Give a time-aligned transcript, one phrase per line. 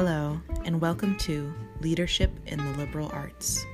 [0.00, 3.66] Hello, and welcome to Leadership in the Liberal Arts.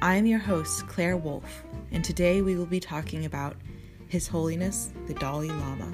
[0.00, 3.56] I am your host, Claire Wolf, and today we will be talking about
[4.06, 5.92] His Holiness the Dalai Lama.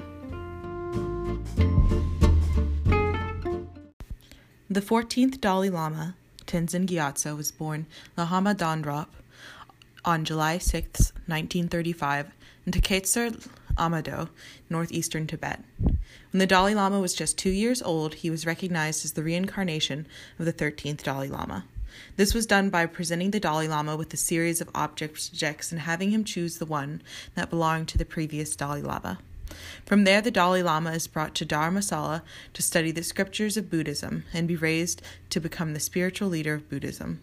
[4.69, 6.15] The 14th Dalai Lama,
[6.45, 9.07] Tenzin Gyatso, was born Lhama Dondrop
[10.05, 12.27] on July 6, 1935,
[12.67, 14.29] in Takatsar Amado,
[14.69, 15.61] northeastern Tibet.
[16.31, 20.05] When the Dalai Lama was just two years old, he was recognized as the reincarnation
[20.37, 21.65] of the 13th Dalai Lama.
[22.17, 26.11] This was done by presenting the Dalai Lama with a series of objects and having
[26.11, 27.01] him choose the one
[27.35, 29.19] that belonged to the previous Dalai Lama.
[29.85, 32.21] From there, the Dalai Lama is brought to Dharamsala
[32.53, 35.01] to study the scriptures of Buddhism and be raised
[35.31, 37.21] to become the spiritual leader of Buddhism.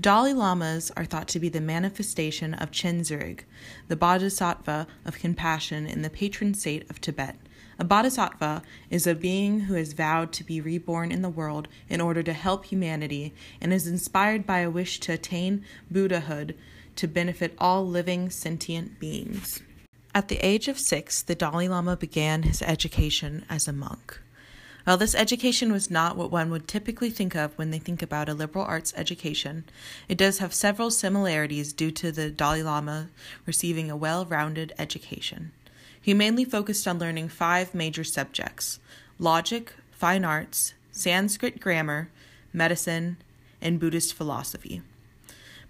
[0.00, 3.40] Dalai Lamas are thought to be the manifestation of Chenrezig,
[3.88, 7.36] the bodhisattva of compassion in the patron saint of Tibet.
[7.80, 12.00] A bodhisattva is a being who has vowed to be reborn in the world in
[12.00, 16.56] order to help humanity and is inspired by a wish to attain Buddhahood
[16.96, 19.62] to benefit all living sentient beings.
[20.12, 24.20] At the age of six, the Dalai Lama began his education as a monk.
[24.82, 28.28] While this education was not what one would typically think of when they think about
[28.28, 29.64] a liberal arts education,
[30.08, 33.10] it does have several similarities due to the Dalai Lama
[33.46, 35.52] receiving a well rounded education.
[36.08, 38.80] He mainly focused on learning five major subjects
[39.18, 42.08] logic, fine arts, Sanskrit grammar,
[42.50, 43.18] medicine,
[43.60, 44.80] and Buddhist philosophy.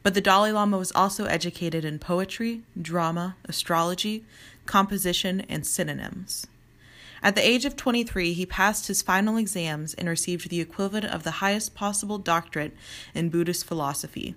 [0.04, 4.24] But the Dalai Lama was also educated in poetry, drama, astrology,
[4.64, 6.46] composition, and synonyms.
[7.20, 11.24] At the age of 23, he passed his final exams and received the equivalent of
[11.24, 12.76] the highest possible doctorate
[13.12, 14.36] in Buddhist philosophy.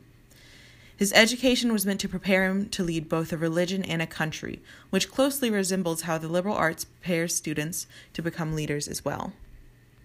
[0.95, 4.61] His education was meant to prepare him to lead both a religion and a country,
[4.89, 9.33] which closely resembles how the liberal arts prepares students to become leaders as well.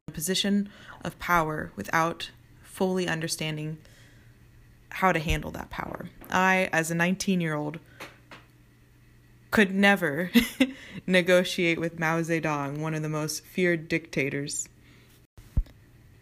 [0.09, 0.69] A position
[1.05, 2.31] of power without
[2.63, 3.79] fully understanding
[4.91, 6.09] how to handle that power.
[6.31, 7.79] I, as a 19 year old,
[9.51, 10.31] could never
[11.07, 14.69] negotiate with Mao Zedong, one of the most feared dictators.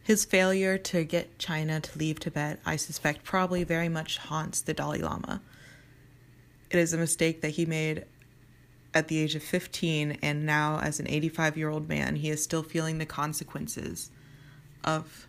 [0.04, 4.74] His failure to get China to leave Tibet, I suspect, probably very much haunts the
[4.74, 5.40] Dalai Lama.
[6.70, 8.04] It is a mistake that he made
[8.92, 12.44] at the age of 15, and now, as an 85 year old man, he is
[12.44, 14.10] still feeling the consequences
[14.84, 15.26] of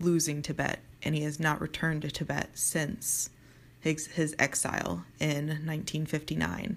[0.00, 3.30] losing Tibet, and he has not returned to Tibet since
[3.78, 6.76] his, his exile in 1959.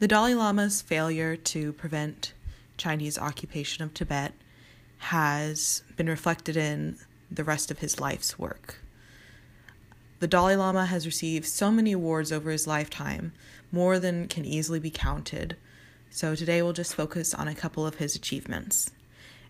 [0.00, 2.34] The Dalai Lama's failure to prevent
[2.76, 4.34] Chinese occupation of Tibet
[4.98, 6.96] has been reflected in
[7.30, 8.76] the rest of his life's work.
[10.18, 13.32] The Dalai Lama has received so many awards over his lifetime,
[13.70, 15.56] more than can easily be counted.
[16.10, 18.90] So today we'll just focus on a couple of his achievements.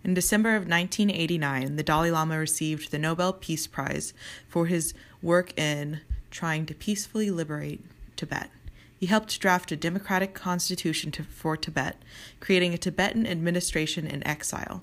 [0.02, 4.12] In December of 1989, the Dalai Lama received the Nobel Peace Prize
[4.48, 7.84] for his work in trying to peacefully liberate
[8.16, 8.50] Tibet.
[8.98, 11.96] He helped draft a democratic constitution to, for Tibet,
[12.40, 14.82] creating a Tibetan administration in exile,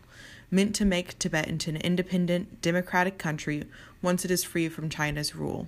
[0.54, 3.64] meant to make Tibet into an independent, democratic country
[4.02, 5.68] once it is free from China's rule.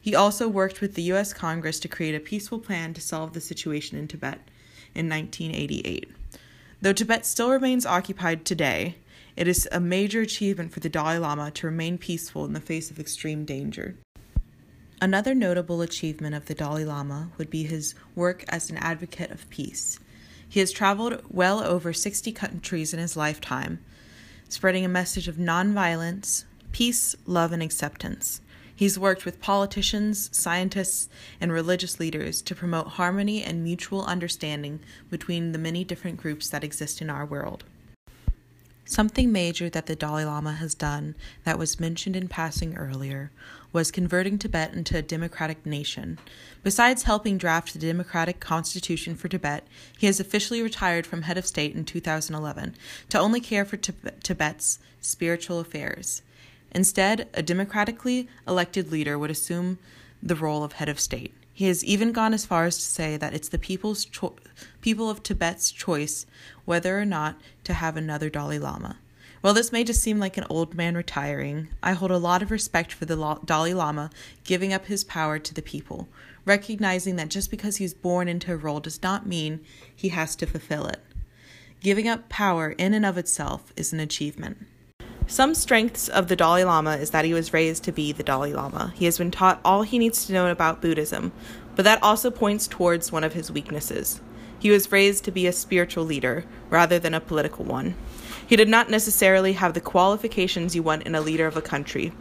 [0.00, 1.32] He also worked with the U.S.
[1.32, 4.38] Congress to create a peaceful plan to solve the situation in Tibet
[4.94, 6.08] in 1988.
[6.80, 8.96] Though Tibet still remains occupied today,
[9.36, 12.90] it is a major achievement for the Dalai Lama to remain peaceful in the face
[12.90, 13.96] of extreme danger.
[15.00, 19.50] Another notable achievement of the Dalai Lama would be his work as an advocate of
[19.50, 19.98] peace.
[20.48, 23.80] He has traveled well over 60 countries in his lifetime,
[24.52, 28.42] spreading a message of nonviolence, peace, love, and acceptance.
[28.76, 31.08] He's worked with politicians, scientists,
[31.40, 36.62] and religious leaders to promote harmony and mutual understanding between the many different groups that
[36.62, 37.64] exist in our world.
[38.84, 43.30] Something major that the Dalai Lama has done that was mentioned in passing earlier
[43.72, 46.18] was converting Tibet into a democratic nation.
[46.62, 51.46] Besides helping draft the democratic constitution for Tibet, he has officially retired from head of
[51.46, 52.74] state in 2011
[53.08, 56.22] to only care for Tibet's spiritual affairs.
[56.72, 59.78] Instead, a democratically elected leader would assume
[60.22, 61.34] the role of head of state.
[61.62, 64.34] He has even gone as far as to say that it's the people's cho-
[64.80, 66.26] people of Tibet's choice
[66.64, 68.98] whether or not to have another Dalai Lama.
[69.42, 72.50] While this may just seem like an old man retiring, I hold a lot of
[72.50, 74.10] respect for the Dalai Lama
[74.42, 76.08] giving up his power to the people,
[76.44, 79.60] recognizing that just because he's born into a role does not mean
[79.94, 81.00] he has to fulfill it.
[81.80, 84.66] Giving up power in and of itself is an achievement.
[85.32, 88.52] Some strengths of the Dalai Lama is that he was raised to be the Dalai
[88.52, 88.92] Lama.
[88.94, 91.32] He has been taught all he needs to know about Buddhism,
[91.74, 94.20] but that also points towards one of his weaknesses.
[94.58, 97.94] He was raised to be a spiritual leader rather than a political one.
[98.46, 102.12] He did not necessarily have the qualifications you want in a leader of a country.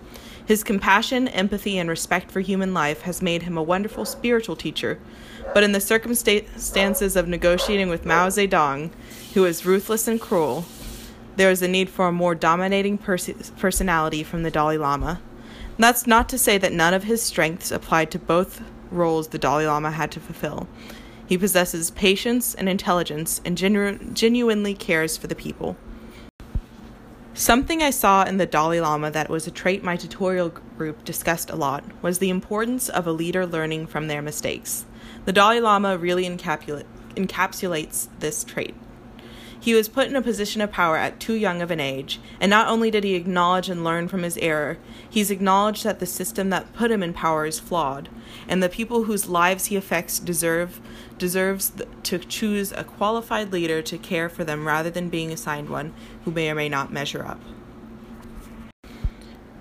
[0.46, 5.00] His compassion, empathy, and respect for human life has made him a wonderful spiritual teacher.
[5.54, 8.90] But in the circumstances of negotiating with Mao Zedong,
[9.34, 10.64] who is ruthless and cruel,
[11.42, 15.20] there is a need for a more dominating pers- personality from the Dalai Lama.
[15.80, 18.62] That's not to say that none of his strengths applied to both
[18.92, 20.68] roles the Dalai Lama had to fulfill.
[21.26, 25.78] He possesses patience and intelligence and genu- genuinely cares for the people.
[27.34, 31.50] Something I saw in the Dalai Lama that was a trait my tutorial group discussed
[31.50, 34.86] a lot was the importance of a leader learning from their mistakes.
[35.26, 38.76] The Dalai Lama really encapsulates this trait.
[39.62, 42.50] He was put in a position of power at too young of an age, and
[42.50, 46.50] not only did he acknowledge and learn from his error, he's acknowledged that the system
[46.50, 48.10] that put him in power is flawed,
[48.48, 50.82] and the people whose lives he affects deserve
[51.20, 55.94] deserves to choose a qualified leader to care for them rather than being assigned one
[56.26, 57.40] who may or may not measure up.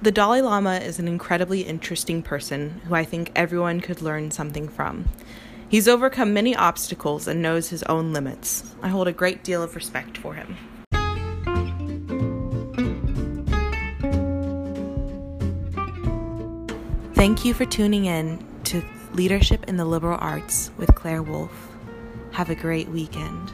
[0.00, 4.66] The Dalai Lama is an incredibly interesting person who I think everyone could learn something
[4.66, 5.10] from.
[5.70, 8.74] He's overcome many obstacles and knows his own limits.
[8.82, 10.56] I hold a great deal of respect for him.
[17.14, 18.82] Thank you for tuning in to
[19.12, 21.68] Leadership in the Liberal Arts with Claire Wolf.
[22.32, 23.52] Have a great weekend.